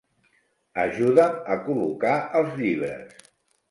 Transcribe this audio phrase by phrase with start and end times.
[0.85, 3.27] Ajuda'm a col·locar els llibres.